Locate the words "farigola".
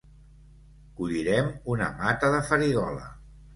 2.51-3.15